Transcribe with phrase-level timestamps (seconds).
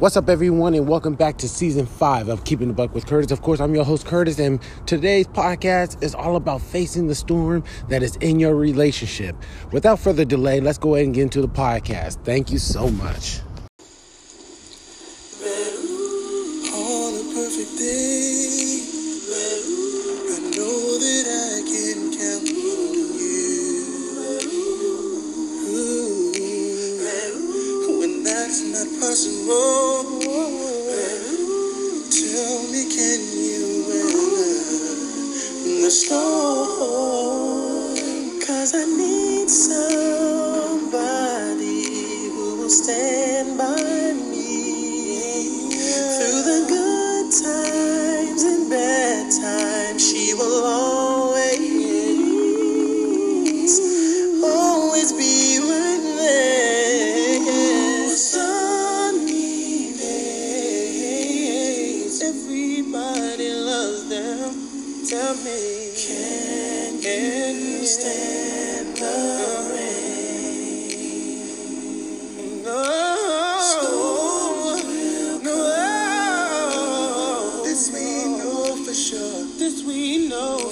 [0.00, 3.32] What's up, everyone, and welcome back to season five of Keeping the Buck with Curtis.
[3.32, 7.64] Of course, I'm your host, Curtis, and today's podcast is all about facing the storm
[7.88, 9.34] that is in your relationship.
[9.72, 12.24] Without further delay, let's go ahead and get into the podcast.
[12.24, 13.40] Thank you so much.
[29.48, 29.56] Tell
[32.70, 34.60] me, can you weather
[35.80, 37.27] the storm?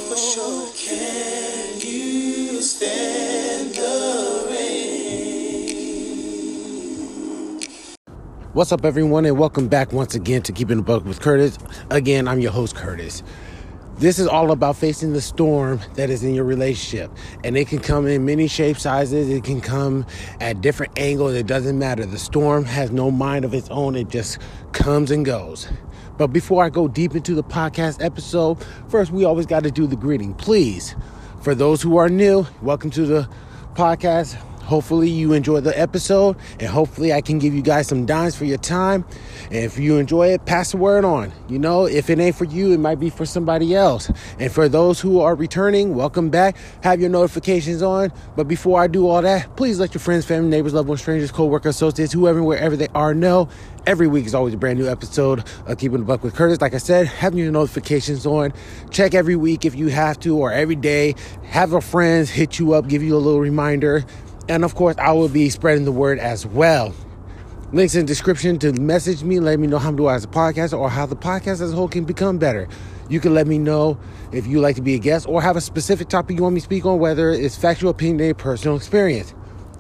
[0.07, 0.71] For sure.
[0.77, 5.67] Can you stand the rain?
[8.53, 11.59] What's up, everyone, and welcome back once again to Keeping the Buck with Curtis.
[11.91, 13.25] Again, I'm your host, Curtis.
[13.99, 17.11] This is all about facing the storm that is in your relationship.
[17.43, 19.29] And it can come in many shapes, sizes.
[19.29, 20.07] It can come
[20.41, 21.35] at different angles.
[21.35, 22.07] It doesn't matter.
[22.07, 23.97] The storm has no mind of its own.
[23.97, 24.39] It just
[24.73, 25.67] comes and goes.
[26.19, 29.87] But before I go deep into the podcast episode, first we always got to do
[29.87, 30.35] the greeting.
[30.35, 30.97] Please,
[31.43, 33.29] for those who are new, welcome to the
[33.75, 34.37] podcast.
[34.67, 38.47] Hopefully you enjoy the episode and hopefully I can give you guys some dimes for
[38.47, 39.05] your time.
[39.45, 41.31] And if you enjoy it, pass the word on.
[41.49, 44.11] You know, if it ain't for you, it might be for somebody else.
[44.41, 46.57] And for those who are returning, welcome back.
[46.83, 48.13] Have your notifications on.
[48.35, 51.31] But before I do all that, please let your friends, family, neighbors, loved ones, strangers,
[51.31, 53.49] co-workers, associates, whoever, wherever they are know.
[53.87, 56.61] Every week is always a brand new episode of Keeping the Buck with Curtis.
[56.61, 58.53] Like I said, having your notifications on.
[58.91, 61.15] Check every week if you have to, or every day.
[61.45, 64.05] Have your friends hit you up, give you a little reminder.
[64.49, 66.93] And of course, I will be spreading the word as well.
[67.73, 70.29] Links in the description to message me, let me know how I'm doing as a
[70.29, 72.67] podcast or how the podcast as a whole can become better.
[73.09, 74.01] You can let me know
[74.33, 76.61] if you like to be a guest or have a specific topic you want me
[76.61, 79.33] to speak on, whether it's factual opinion personal experience.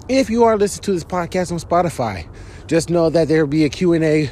[0.09, 2.29] If you are listening to this podcast on Spotify,
[2.69, 4.31] just know that there will be a Q&A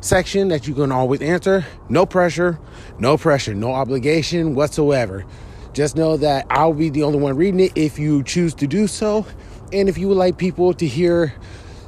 [0.00, 1.64] section that you can always answer.
[1.88, 2.58] No pressure,
[2.98, 5.24] no pressure, no obligation whatsoever.
[5.72, 8.88] Just know that I'll be the only one reading it if you choose to do
[8.88, 9.24] so.
[9.72, 11.32] And if you would like people to hear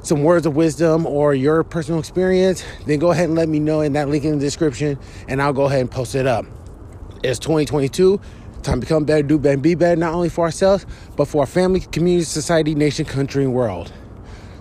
[0.05, 3.81] some words of wisdom or your personal experience, then go ahead and let me know
[3.81, 6.47] in that link in the description and I'll go ahead and post it up.
[7.25, 8.21] It's 2022.
[8.67, 10.85] Time to become better, do better, and be better, not only for ourselves,
[11.15, 13.93] but for our family, community, society, nation, country, and world.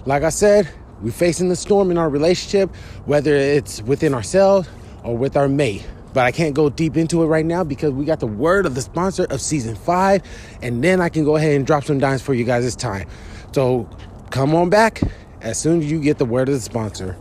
[0.06, 0.70] Like I said,
[1.02, 2.70] we're facing the storm in our relationship,
[3.06, 4.70] whether it's within ourselves
[5.04, 5.88] or with our mate.
[6.14, 8.76] But I can't go deep into it right now because we got the word of
[8.76, 10.22] the sponsor of season five,
[10.62, 13.08] and then I can go ahead and drop some dimes for you guys this time.
[13.54, 13.90] So
[14.30, 15.02] come on back
[15.42, 17.18] as soon as you get the word of the sponsor.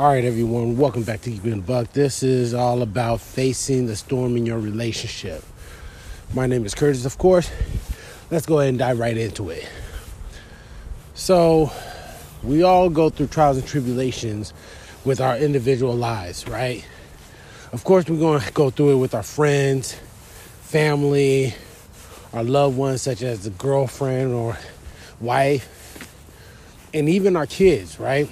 [0.00, 1.92] All right, everyone, welcome back to Keeping Buck.
[1.92, 5.44] This is all about facing the storm in your relationship.
[6.32, 7.50] My name is Curtis, of course.
[8.30, 9.68] Let's go ahead and dive right into it.
[11.12, 11.70] So,
[12.42, 14.54] we all go through trials and tribulations
[15.04, 16.82] with our individual lives, right?
[17.74, 19.92] Of course, we're going to go through it with our friends,
[20.62, 21.54] family,
[22.32, 24.56] our loved ones, such as the girlfriend or
[25.20, 26.08] wife,
[26.94, 28.30] and even our kids, right?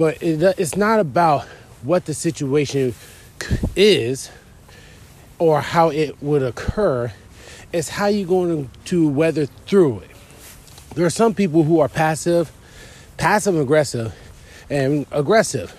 [0.00, 1.42] But it, it's not about
[1.82, 2.94] what the situation
[3.76, 4.30] is
[5.38, 7.12] or how it would occur,
[7.70, 10.10] it's how you're going to weather through it.
[10.94, 12.50] There are some people who are passive,
[13.18, 14.14] passive aggressive,
[14.70, 15.76] and aggressive.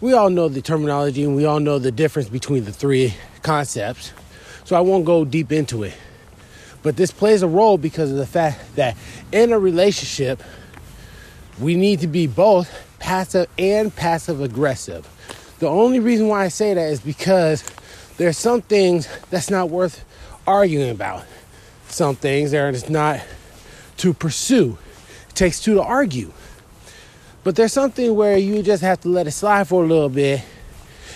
[0.00, 4.14] We all know the terminology and we all know the difference between the three concepts.
[4.64, 5.92] So I won't go deep into it.
[6.82, 8.96] But this plays a role because of the fact that
[9.32, 10.42] in a relationship,
[11.60, 15.06] we need to be both passive and passive aggressive.
[15.58, 17.62] The only reason why I say that is because
[18.16, 20.02] there's some things that's not worth
[20.46, 21.26] arguing about.
[21.88, 23.20] Some things that are not
[23.98, 24.78] to pursue.
[25.28, 26.32] It takes two to argue.
[27.44, 30.42] But there's something where you just have to let it slide for a little bit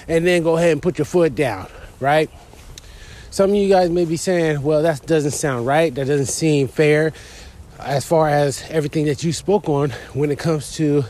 [0.07, 1.69] and then go ahead and put your foot down,
[2.01, 2.31] right?
[3.31, 5.95] Some of you guys may be saying, well, that doesn't sound right.
[5.95, 7.15] That doesn't seem fair
[7.81, 11.05] as far as everything that you spoke on when it comes to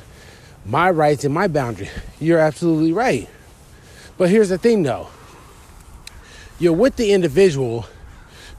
[0.68, 1.88] my rights and my boundary.
[2.20, 3.28] You're absolutely right.
[4.18, 5.08] But here's the thing though
[6.60, 7.86] you're with the individual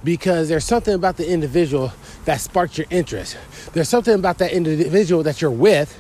[0.03, 1.91] because there's something about the individual
[2.25, 3.37] that sparked your interest.
[3.73, 5.97] There's something about that individual that you're with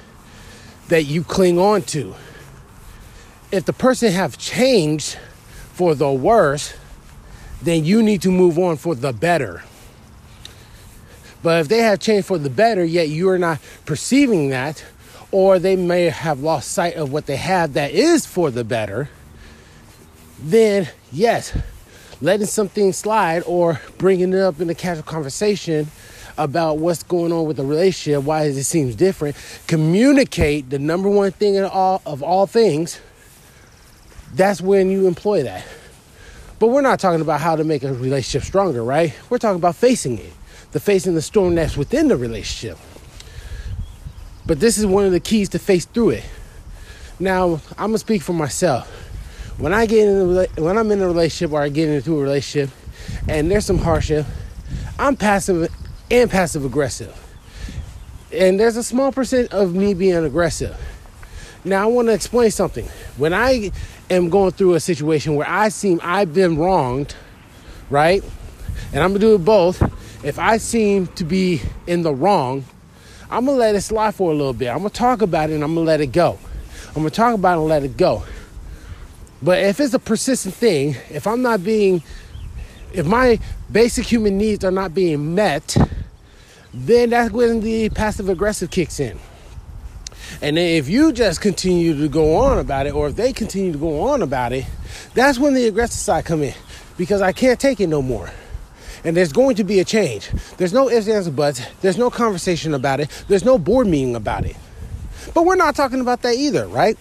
[0.87, 2.15] that you cling on to.
[3.51, 5.17] If the person have changed
[5.73, 6.73] for the worse,
[7.61, 9.63] then you need to move on for the better.
[11.43, 14.83] But if they have changed for the better, yet you are not perceiving that,
[15.31, 19.09] or they may have lost sight of what they have that is for the better,
[20.41, 21.57] then yes,
[22.21, 25.87] letting something slide or bringing it up in a casual conversation
[26.37, 29.35] about what's going on with the relationship, why it seems different,
[29.67, 32.99] communicate the number one thing in all, of all things.
[34.33, 35.65] That's when you employ that.
[36.59, 39.13] But we're not talking about how to make a relationship stronger, right?
[39.29, 40.33] We're talking about facing it,
[40.71, 42.77] the facing the storm that's within the relationship.
[44.49, 46.23] But this is one of the keys to face through it.
[47.19, 48.89] Now, I'm gonna speak for myself.
[49.59, 52.19] When I get in a, when I'm in a relationship or I get into a
[52.19, 52.71] relationship,
[53.27, 54.25] and there's some hardship,
[54.97, 55.71] I'm passive
[56.09, 57.15] and passive aggressive.
[58.33, 60.75] And there's a small percent of me being aggressive.
[61.63, 62.87] Now I want to explain something.
[63.17, 63.71] When I
[64.09, 67.13] am going through a situation where I seem I've been wronged,
[67.91, 68.23] right?
[68.93, 69.79] And I'm gonna do it both.
[70.25, 72.65] If I seem to be in the wrong,
[73.31, 74.69] I'm gonna let it slide for a little bit.
[74.69, 76.39] I'm gonna talk about it and I'm gonna let it go.
[76.89, 78.23] I'm gonna talk about it and let it go.
[79.41, 82.01] But if it's a persistent thing, if I'm not being,
[82.91, 83.39] if my
[83.71, 85.77] basic human needs are not being met,
[86.73, 89.19] then that's when the passive aggressive kicks in.
[90.41, 93.71] And then if you just continue to go on about it, or if they continue
[93.71, 94.65] to go on about it,
[95.13, 96.53] that's when the aggressive side come in.
[96.97, 98.29] Because I can't take it no more.
[99.03, 100.29] And there's going to be a change.
[100.57, 101.61] There's no ifs, ands, buts.
[101.81, 103.09] There's no conversation about it.
[103.27, 104.57] There's no board meeting about it.
[105.33, 106.97] But we're not talking about that either, right?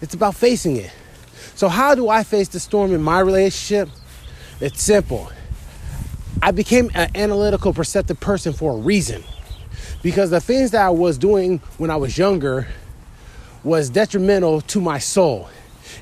[0.00, 0.90] It's about facing it.
[1.54, 3.88] So, how do I face the storm in my relationship?
[4.60, 5.30] It's simple.
[6.42, 9.22] I became an analytical, perceptive person for a reason.
[10.02, 12.66] Because the things that I was doing when I was younger
[13.62, 15.50] was detrimental to my soul.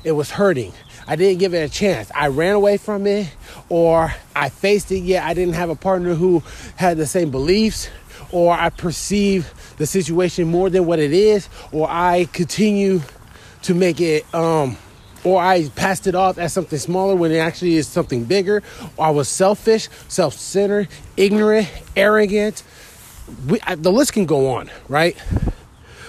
[0.03, 0.73] It was hurting.
[1.07, 2.11] I didn't give it a chance.
[2.13, 3.33] I ran away from it
[3.69, 6.43] or I faced it, yet I didn't have a partner who
[6.75, 7.89] had the same beliefs
[8.31, 13.01] or I perceive the situation more than what it is or I continue
[13.63, 14.77] to make it um,
[15.23, 18.63] or I passed it off as something smaller when it actually is something bigger,
[18.97, 20.87] or I was selfish, self centered,
[21.17, 22.63] ignorant, arrogant.
[23.47, 25.17] We, I, the list can go on, right?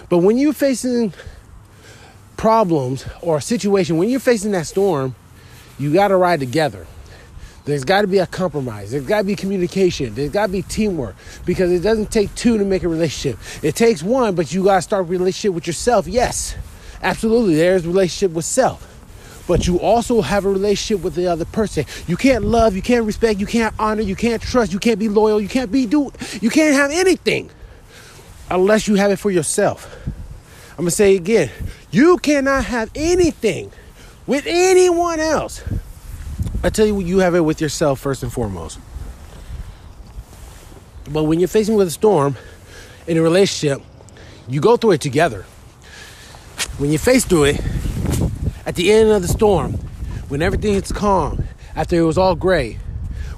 [0.09, 1.13] But when you're facing
[2.41, 5.15] problems or a situation, when you're facing that storm,
[5.79, 6.87] you got to ride together.
[7.67, 8.93] There's got to be a compromise.
[8.93, 10.15] There's got to be communication.
[10.15, 13.39] There's got to be teamwork because it doesn't take two to make a relationship.
[13.63, 16.07] It takes one, but you got to start a relationship with yourself.
[16.07, 16.57] Yes,
[17.03, 17.57] absolutely.
[17.57, 18.87] There's relationship with self
[19.47, 21.85] but you also have a relationship with the other person.
[22.07, 25.09] You can't love, you can't respect, you can't honor, you can't trust, you can't be
[25.09, 27.51] loyal, you can't be do you can't have anything
[28.49, 29.93] unless you have it for yourself.
[30.81, 31.51] I'm gonna say again,
[31.91, 33.73] you cannot have anything
[34.27, 35.63] with anyone else.
[36.63, 38.79] I tell you, you have it with yourself first and foremost.
[41.11, 42.37] But when you're facing with a storm
[43.07, 43.83] in a relationship,
[44.49, 45.43] you go through it together.
[46.79, 47.61] When you face through it,
[48.67, 49.73] at the end of the storm,
[50.29, 52.79] when everything is calm, after it was all gray,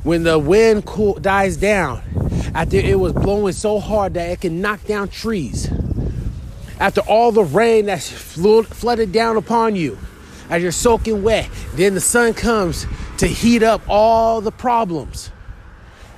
[0.03, 2.03] when the wind cool, dies down,
[2.55, 5.71] after it was blowing so hard that it can knock down trees,
[6.83, 9.97] after all the rain that's flooded down upon you,
[10.51, 15.31] as you're soaking wet, then the sun comes to heat up all the problems.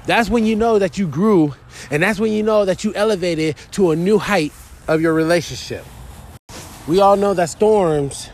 [0.07, 1.55] That's when you know that you grew,
[1.91, 4.55] and that's when you know that you elevated to a new height
[4.89, 5.85] of your relationship.
[6.89, 8.31] We all know that storms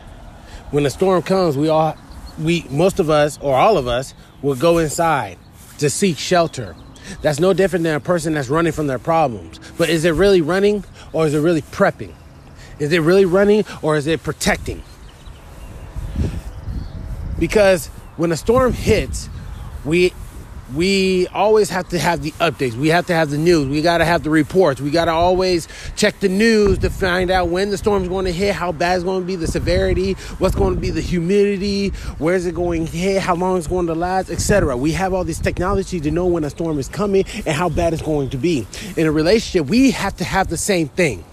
[0.69, 1.97] when a storm comes, we all,
[2.39, 5.37] we, most of us or all of us will go inside
[5.79, 6.77] to seek shelter.
[7.21, 9.59] That's no different than a person that's running from their problems.
[9.77, 12.13] But is it really running or is it really prepping?
[12.81, 14.81] Is it really running or is it protecting?
[17.37, 19.29] Because when a storm hits,
[19.85, 20.13] we
[20.73, 22.73] we always have to have the updates.
[22.73, 23.67] We have to have the news.
[23.67, 24.79] We got to have the reports.
[24.79, 28.31] We got to always check the news to find out when the storm's going to
[28.31, 31.89] hit, how bad it's going to be, the severity, what's going to be the humidity,
[32.19, 34.77] where's it going to hit, how long it's going to last, etc.
[34.77, 37.93] We have all this technology to know when a storm is coming and how bad
[37.93, 38.65] it's going to be.
[38.95, 41.25] In a relationship, we have to have the same thing.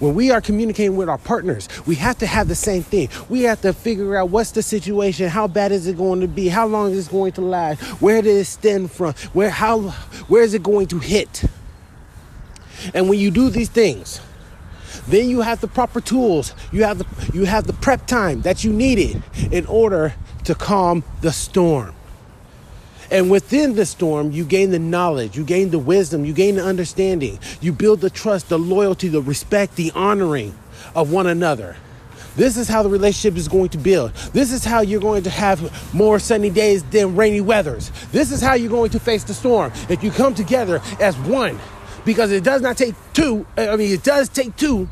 [0.00, 3.08] When we are communicating with our partners, we have to have the same thing.
[3.28, 6.48] We have to figure out what's the situation, how bad is it going to be,
[6.48, 9.80] how long is it going to last, where did it stem from, where how
[10.28, 11.44] where is it going to hit?
[12.94, 14.20] And when you do these things,
[15.08, 16.54] Then you have the proper tools.
[16.72, 20.14] You have the you have the prep time that you needed in order
[20.44, 21.94] to calm the storm.
[23.12, 26.64] And within the storm, you gain the knowledge, you gain the wisdom, you gain the
[26.64, 30.58] understanding, you build the trust, the loyalty, the respect, the honoring
[30.94, 31.76] of one another.
[32.36, 34.14] This is how the relationship is going to build.
[34.32, 37.92] This is how you're going to have more sunny days than rainy weathers.
[38.12, 41.58] This is how you're going to face the storm if you come together as one.
[42.06, 44.88] Because it does not take two, I mean, it does take two,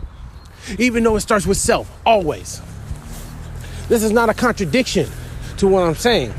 [0.78, 2.60] even though it starts with self, always.
[3.88, 5.08] This is not a contradiction
[5.56, 6.34] to what I'm saying.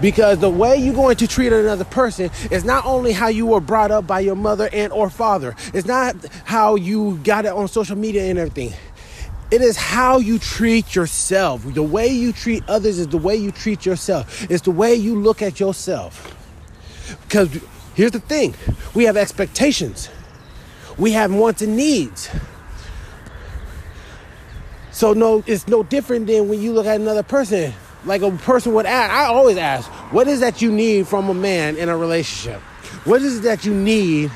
[0.00, 3.60] Because the way you're going to treat another person is not only how you were
[3.60, 5.54] brought up by your mother and or father.
[5.74, 8.72] It's not how you got it on social media and everything.
[9.50, 11.62] It is how you treat yourself.
[11.74, 14.50] The way you treat others is the way you treat yourself.
[14.50, 16.34] It's the way you look at yourself.
[17.24, 17.60] Because
[17.94, 18.54] here's the thing
[18.94, 20.08] we have expectations,
[20.96, 22.30] we have wants and needs.
[24.90, 27.74] So, no, it's no different than when you look at another person.
[28.04, 31.34] Like a person would ask, I always ask, what is that you need from a
[31.34, 32.60] man in a relationship?
[33.04, 34.30] What is it that you need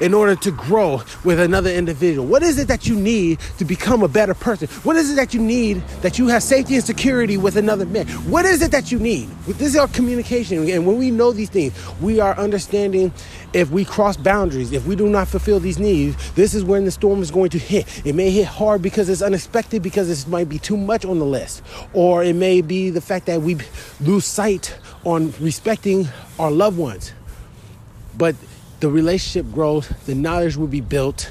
[0.00, 2.26] in order to grow with another individual?
[2.26, 4.68] What is it that you need to become a better person?
[4.84, 8.06] What is it that you need that you have safety and security with another man?
[8.30, 9.28] What is it that you need?
[9.46, 10.68] This is our communication.
[10.68, 13.12] And when we know these things, we are understanding
[13.52, 16.90] if we cross boundaries, if we do not fulfill these needs, this is when the
[16.90, 18.06] storm is going to hit.
[18.06, 21.24] It may hit hard because it's unexpected, because it might be too much on the
[21.24, 21.62] list.
[21.92, 23.56] Or it may be the fact that we
[24.00, 27.12] lose sight on respecting our loved ones.
[28.18, 28.34] But
[28.80, 31.30] the relationship grows, the knowledge will be built,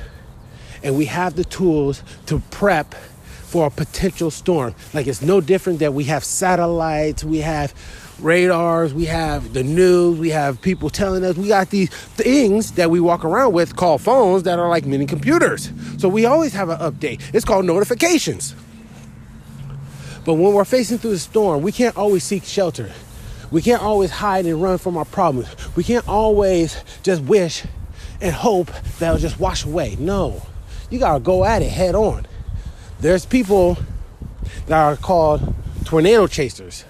[0.84, 4.76] and we have the tools to prep for a potential storm.
[4.94, 7.74] Like it's no different that we have satellites, we have
[8.20, 12.90] radars, we have the news, we have people telling us we got these things that
[12.90, 15.72] we walk around with called phones that are like mini computers.
[15.98, 17.22] So we always have an update.
[17.34, 18.56] It's called notifications.
[20.26, 22.92] But when we're facing through the storm, we can't always seek shelter.
[23.56, 25.48] We can't always hide and run from our problems.
[25.78, 27.64] We can't always just wish
[28.20, 28.68] and hope
[29.00, 29.96] that it'll just wash away.
[29.98, 30.42] No,
[30.90, 32.28] you gotta go at it head on.
[33.00, 33.78] There's people
[34.66, 36.84] that are called tornado chasers.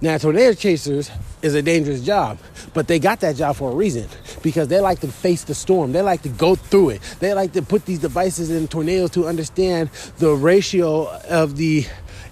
[0.00, 1.10] Now, tornado chasers
[1.42, 2.38] is a dangerous job,
[2.72, 4.08] but they got that job for a reason
[4.42, 5.92] because they like to face the storm.
[5.92, 7.02] They like to go through it.
[7.20, 11.84] They like to put these devices in tornadoes to understand the ratio of the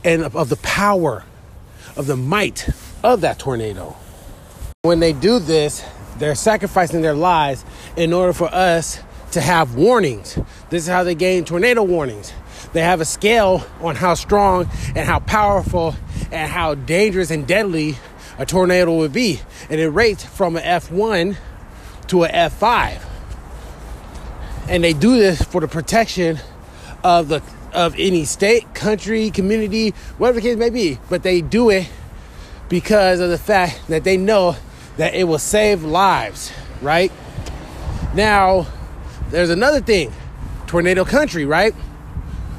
[0.05, 1.25] and of the power
[1.99, 2.67] of the might
[3.03, 3.97] of that tornado.
[4.83, 5.85] When they do this,
[6.19, 7.65] they're sacrificing their lives
[7.97, 9.01] in order for us
[9.33, 10.39] to have warnings.
[10.71, 12.33] This is how they gain tornado warnings.
[12.73, 15.95] They have a scale on how strong and how powerful
[16.31, 17.97] and how dangerous and deadly
[18.39, 19.41] a tornado would be.
[19.69, 21.37] And it rates from an F1
[22.09, 23.03] to an F5.
[24.69, 26.39] And they do this for the protection
[27.03, 27.43] of the
[27.73, 30.99] of any state, country, community, whatever the case may be.
[31.09, 31.89] But they do it
[32.73, 34.57] because of the fact that they know
[34.97, 36.50] that it will save lives,
[36.81, 37.12] right?
[38.14, 38.67] Now,
[39.29, 40.11] there's another thing
[40.67, 41.75] tornado country, right?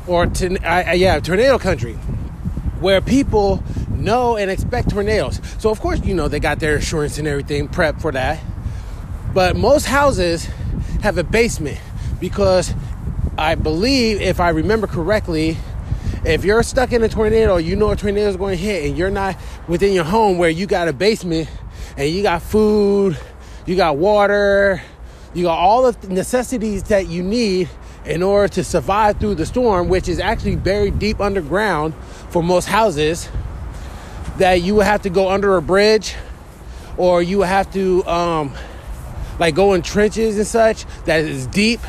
[0.05, 1.93] Or, to, uh, yeah, tornado country,
[2.79, 5.41] where people know and expect tornadoes.
[5.57, 8.39] So, of course, you know, they got their insurance and everything prepped for that.
[9.33, 10.47] But most houses
[11.01, 11.79] have a basement
[12.19, 12.75] because
[13.35, 15.57] I believe, if I remember correctly,
[16.25, 18.97] if you're stuck in a tornado, you know a tornado is going to hit, and
[18.97, 19.35] you're not
[19.67, 21.49] within your home where you got a basement
[21.97, 23.17] and you got food,
[23.65, 24.81] you got water,
[25.33, 27.69] you got all the necessities that you need
[28.05, 31.93] in order to survive through the storm, which is actually buried deep underground
[32.29, 33.29] for most houses,
[34.37, 36.15] that you would have to go under a bridge
[36.97, 38.53] or you would have to um,
[39.39, 41.79] like go in trenches and such that is deep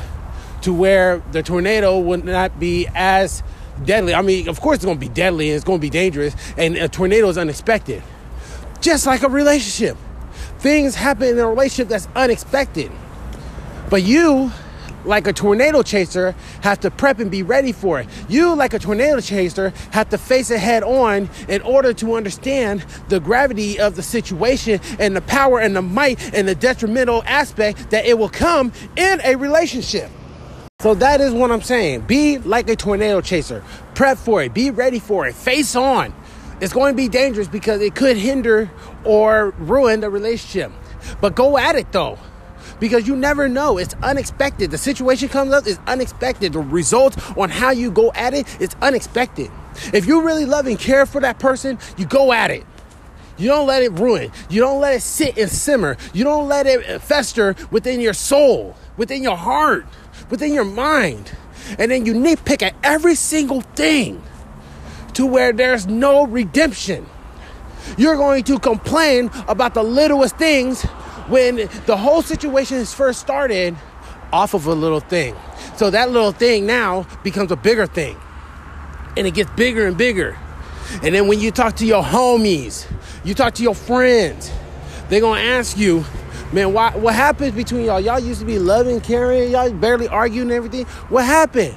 [0.62, 3.42] to where the tornado would not be as
[3.84, 4.14] deadly.
[4.14, 6.34] I mean, of course, it's going to be deadly and it's going to be dangerous,
[6.56, 8.02] and a tornado is unexpected.
[8.80, 9.96] Just like a relationship,
[10.58, 12.90] things happen in a relationship that's unexpected.
[13.90, 14.50] But you,
[15.04, 18.08] like a tornado chaser, have to prep and be ready for it.
[18.28, 22.84] You, like a tornado chaser, have to face it head on in order to understand
[23.08, 27.90] the gravity of the situation and the power and the might and the detrimental aspect
[27.90, 30.10] that it will come in a relationship.
[30.84, 32.02] So that is what I'm saying.
[32.02, 33.64] Be like a tornado chaser.
[33.94, 34.52] Prep for it.
[34.52, 35.34] Be ready for it.
[35.34, 36.14] Face on.
[36.60, 38.70] It's going to be dangerous because it could hinder
[39.02, 40.70] or ruin the relationship.
[41.22, 42.18] But go at it though.
[42.80, 43.78] Because you never know.
[43.78, 44.70] It's unexpected.
[44.70, 46.52] The situation comes up is unexpected.
[46.52, 49.50] The results on how you go at it, it is unexpected.
[49.94, 52.66] If you really love and care for that person, you go at it.
[53.38, 54.30] You don't let it ruin.
[54.50, 55.96] You don't let it sit and simmer.
[56.12, 59.86] You don't let it fester within your soul, within your heart
[60.30, 61.32] within your mind.
[61.78, 64.22] And then you nitpick at every single thing
[65.14, 67.06] to where there's no redemption.
[67.96, 70.82] You're going to complain about the littlest things
[71.28, 73.76] when the whole situation is first started
[74.32, 75.34] off of a little thing.
[75.76, 78.16] So that little thing now becomes a bigger thing.
[79.16, 80.36] And it gets bigger and bigger.
[81.02, 82.90] And then when you talk to your homies,
[83.24, 84.50] you talk to your friends,
[85.08, 86.04] they're gonna ask you,
[86.54, 88.00] man, why, what happens between y'all?
[88.00, 90.86] Y'all used to be loving, caring, y'all barely arguing and everything.
[91.08, 91.74] What happened?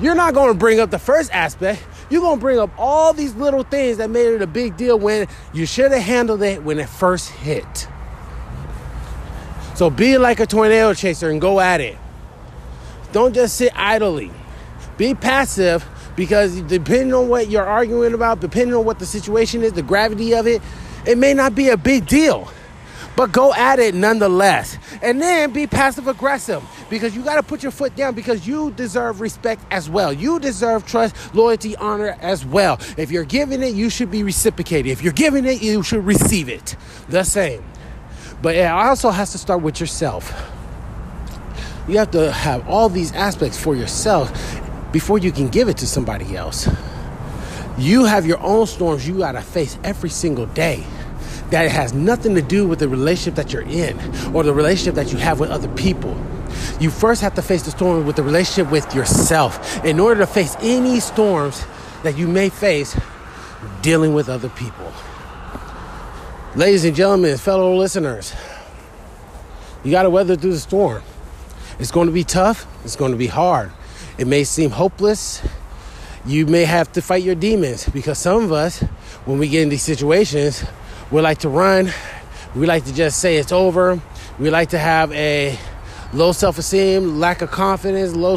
[0.00, 1.84] You're not gonna bring up the first aspect.
[2.10, 5.28] You're gonna bring up all these little things that made it a big deal when
[5.52, 7.88] you should have handled it when it first hit.
[9.74, 11.96] So be like a tornado chaser and go at it.
[13.12, 14.30] Don't just sit idly.
[14.96, 19.72] Be passive because depending on what you're arguing about, depending on what the situation is,
[19.72, 20.60] the gravity of it,
[21.06, 22.50] it may not be a big deal.
[23.18, 24.78] But go at it nonetheless.
[25.02, 28.70] And then be passive aggressive because you got to put your foot down because you
[28.70, 30.12] deserve respect as well.
[30.12, 32.78] You deserve trust, loyalty, honor as well.
[32.96, 34.92] If you're giving it, you should be reciprocated.
[34.92, 36.76] If you're giving it, you should receive it.
[37.08, 37.64] The same.
[38.40, 40.32] But it also has to start with yourself.
[41.88, 44.30] You have to have all these aspects for yourself
[44.92, 46.68] before you can give it to somebody else.
[47.78, 50.86] You have your own storms you got to face every single day.
[51.50, 53.98] That has nothing to do with the relationship that you're in
[54.34, 56.16] or the relationship that you have with other people.
[56.80, 60.26] You first have to face the storm with the relationship with yourself in order to
[60.26, 61.64] face any storms
[62.02, 62.98] that you may face
[63.82, 64.92] dealing with other people.
[66.54, 68.34] Ladies and gentlemen, fellow listeners,
[69.84, 71.02] you got to weather through the storm.
[71.78, 73.70] It's going to be tough, it's going to be hard.
[74.18, 75.42] It may seem hopeless.
[76.26, 78.80] You may have to fight your demons because some of us,
[79.24, 80.64] when we get in these situations,
[81.10, 81.92] we like to run.
[82.54, 84.00] We like to just say it's over.
[84.38, 85.58] We like to have a
[86.12, 88.36] low self-esteem, lack of confidence, low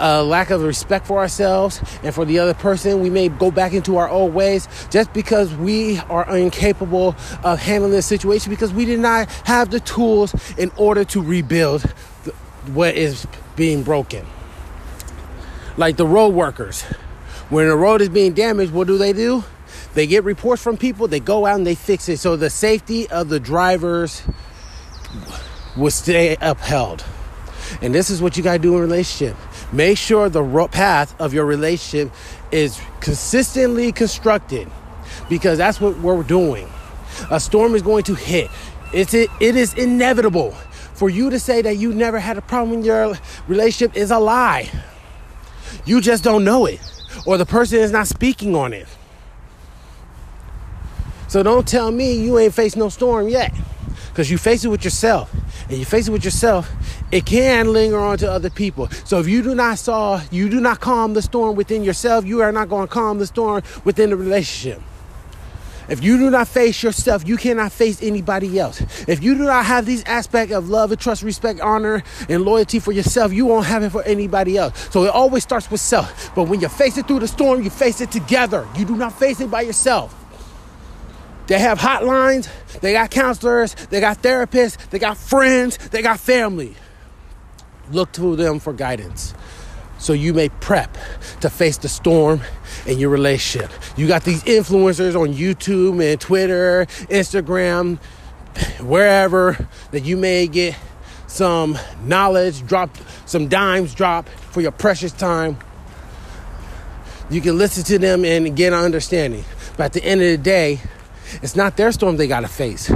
[0.00, 3.00] uh, lack of respect for ourselves and for the other person.
[3.00, 7.92] We may go back into our old ways just because we are incapable of handling
[7.92, 11.82] the situation because we did not have the tools in order to rebuild
[12.72, 14.26] what is being broken.
[15.76, 16.82] Like the road workers,
[17.50, 19.44] when the road is being damaged, what do they do?
[19.94, 22.18] They get reports from people, they go out and they fix it.
[22.18, 24.22] So the safety of the drivers
[25.76, 27.04] will stay upheld.
[27.82, 29.36] And this is what you got to do in relationship.
[29.72, 32.12] Make sure the path of your relationship
[32.50, 34.68] is consistently constructed
[35.28, 36.68] because that's what we're doing.
[37.30, 38.50] A storm is going to hit.
[38.92, 40.52] It's, it, it is inevitable.
[40.94, 44.18] For you to say that you never had a problem in your relationship is a
[44.18, 44.68] lie.
[45.84, 46.80] You just don't know it,
[47.24, 48.88] or the person is not speaking on it.
[51.28, 53.52] So don't tell me you ain't faced no storm yet.
[54.08, 55.32] Because you face it with yourself.
[55.68, 56.70] And you face it with yourself,
[57.12, 58.88] it can linger on to other people.
[59.04, 62.40] So if you do not saw, you do not calm the storm within yourself, you
[62.40, 64.82] are not going to calm the storm within the relationship.
[65.88, 68.80] If you do not face yourself, you cannot face anybody else.
[69.08, 72.78] If you do not have these aspects of love and trust, respect, honor, and loyalty
[72.78, 74.88] for yourself, you won't have it for anybody else.
[74.90, 76.34] So it always starts with self.
[76.34, 78.68] But when you face it through the storm, you face it together.
[78.76, 80.17] You do not face it by yourself.
[81.48, 82.48] They have hotlines,
[82.80, 86.76] they got counselors, they got therapists, they got friends, they got family.
[87.90, 89.34] Look to them for guidance
[89.98, 90.96] so you may prep
[91.40, 92.40] to face the storm
[92.86, 93.70] in your relationship.
[93.96, 97.98] You got these influencers on YouTube and Twitter, Instagram,
[98.80, 100.76] wherever that you may get
[101.26, 105.58] some knowledge, drop some dimes drop for your precious time.
[107.30, 109.44] You can listen to them and get an understanding.
[109.76, 110.80] But at the end of the day,
[111.42, 112.90] it's not their storm they got to face.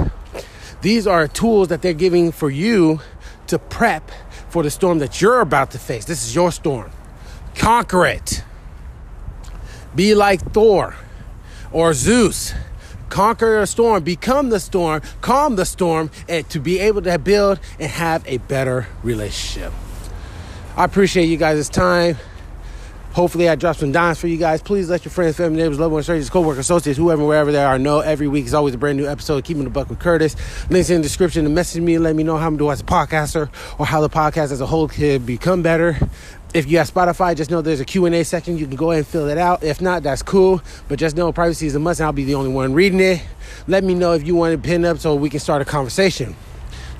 [0.81, 2.99] These are tools that they're giving for you
[3.47, 4.11] to prep
[4.49, 6.05] for the storm that you're about to face.
[6.05, 6.91] This is your storm.
[7.55, 8.43] Conquer it.
[9.95, 10.95] Be like Thor
[11.71, 12.53] or Zeus.
[13.09, 17.59] Conquer a storm, become the storm, calm the storm, and to be able to build
[17.79, 19.71] and have a better relationship.
[20.75, 22.17] I appreciate you guys' time.
[23.13, 24.63] Hopefully, I dropped some dimes for you guys.
[24.63, 27.77] Please let your friends, family, neighbors, loved ones, strangers, co-workers, associates, whoever, wherever they are,
[27.77, 29.43] know every week is always a brand new episode.
[29.43, 30.35] Keeping the buck with Curtis.
[30.71, 32.81] Links in the description to message me and let me know how I'm doing as
[32.81, 35.95] a podcaster or how the podcast as a whole could become better.
[36.55, 38.57] If you have Spotify, just know there's a Q&A section.
[38.57, 39.63] You can go ahead and fill it out.
[39.63, 40.63] If not, that's cool.
[40.87, 43.21] But just know privacy is a must, and I'll be the only one reading it.
[43.67, 46.35] Let me know if you want to pin up so we can start a conversation.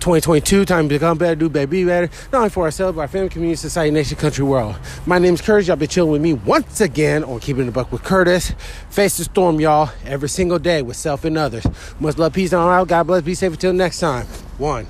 [0.04, 3.08] 2022, time to become better, do better, be better, not only for ourselves, but our
[3.08, 4.76] family, community, society, nation, country, world.
[5.06, 5.70] My name is Curtis.
[5.70, 8.54] Y'all been chilling with me once again on Keeping the Buck with Curtis.
[8.90, 11.66] Face the storm, y'all, every single day with self and others.
[12.02, 12.90] Much love, peace, and all out.
[12.90, 13.24] God bless.
[13.24, 14.26] Be safe until next time.
[14.58, 14.88] One.